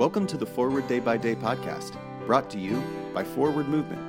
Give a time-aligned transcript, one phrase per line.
[0.00, 4.00] Welcome to the Forward Day by Day podcast, brought to you by Forward Movement.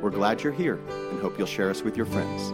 [0.00, 2.52] We're glad you're here and hope you'll share us with your friends.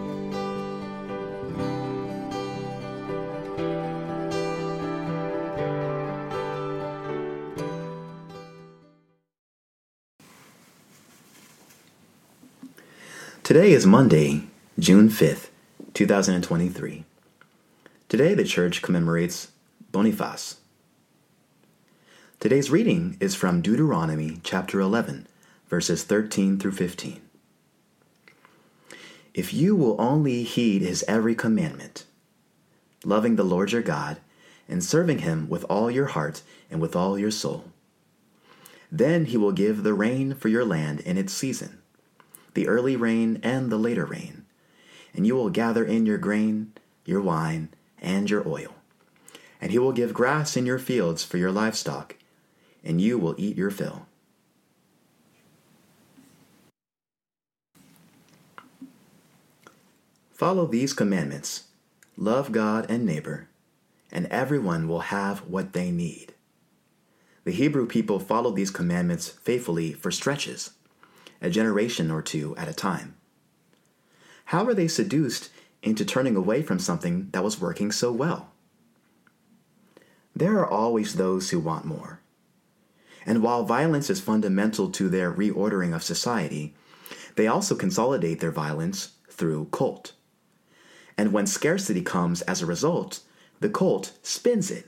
[13.43, 14.45] Today is Monday,
[14.79, 15.51] June 5th,
[15.93, 17.05] 2023.
[18.09, 19.49] Today the church commemorates
[19.93, 20.57] Boniface.
[22.41, 25.27] Today's reading is from Deuteronomy chapter 11,
[25.67, 27.21] verses 13 through 15.
[29.35, 32.05] If you will only heed his every commandment,
[33.05, 34.19] loving the Lord your God,
[34.69, 37.65] and serving him with all your heart and with all your soul,
[38.93, 41.83] then he will give the rain for your land in its season,
[42.55, 44.47] the early rain and the later rain,
[45.13, 46.73] and you will gather in your grain,
[47.05, 48.77] your wine, and your oil.
[49.61, 52.15] And he will give grass in your fields for your livestock
[52.89, 54.07] and you will eat your fill.
[60.33, 61.65] Follow these commandments
[62.17, 63.49] love God and neighbor,
[64.11, 66.35] and everyone will have what they need.
[67.45, 70.71] The Hebrew people followed these commandments faithfully for stretches,
[71.41, 73.15] a generation or two at a time.
[74.47, 75.51] How were they seduced
[75.83, 78.51] into turning away from something that was working so well?
[80.35, 82.21] There are always those who want more.
[83.29, 86.75] And while violence is fundamental to their reordering of society,
[87.37, 90.15] they also consolidate their violence through cult.
[91.19, 93.21] And when scarcity comes as a result,
[93.61, 94.87] the cult spins it.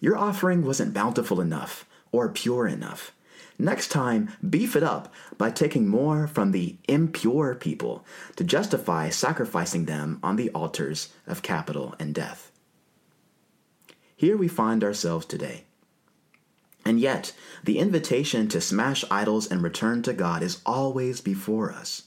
[0.00, 3.12] Your offering wasn't bountiful enough or pure enough.
[3.58, 8.06] Next time, beef it up by taking more from the impure people
[8.36, 12.50] to justify sacrificing them on the altars of capital and death.
[14.16, 15.64] Here we find ourselves today.
[16.84, 17.32] And yet,
[17.62, 22.02] the invitation to smash idols and return to God is always before us.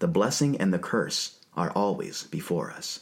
[0.00, 3.00] The blessing and the curse are always before us.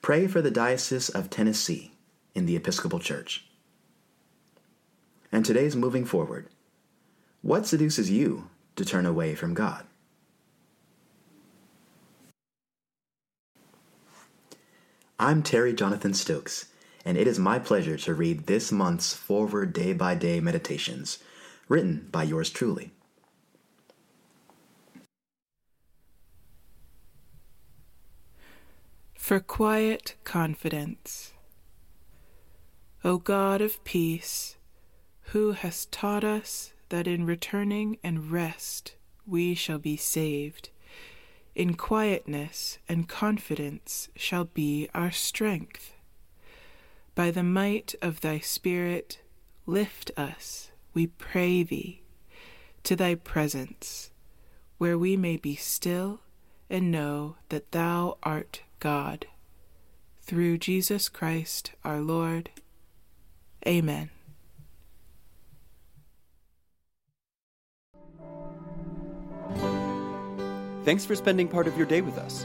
[0.00, 1.92] Pray for the Diocese of Tennessee
[2.34, 3.44] in the Episcopal Church.
[5.30, 6.48] And today's moving forward.
[7.42, 9.84] What seduces you to turn away from God?
[15.18, 16.66] I'm Terry Jonathan Stokes
[17.04, 21.18] and it is my pleasure to read this month's Forward Day by Day Meditations,
[21.68, 22.92] written by yours truly.
[29.14, 31.32] For quiet confidence.
[33.02, 34.56] O God of peace,
[35.32, 38.94] who hast taught us that in returning and rest
[39.26, 40.70] we shall be saved,
[41.54, 45.92] in quietness and confidence shall be our strength.
[47.14, 49.20] By the might of thy Spirit,
[49.66, 52.02] lift us, we pray thee,
[52.82, 54.10] to thy presence,
[54.78, 56.20] where we may be still
[56.68, 59.26] and know that thou art God.
[60.22, 62.50] Through Jesus Christ our Lord.
[63.66, 64.10] Amen.
[70.84, 72.44] Thanks for spending part of your day with us.